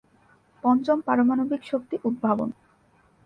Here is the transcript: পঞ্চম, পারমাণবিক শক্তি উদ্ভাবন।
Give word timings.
পঞ্চম, 0.63 0.97
পারমাণবিক 1.01 1.61
শক্তি 1.63 1.95
উদ্ভাবন। 2.03 2.49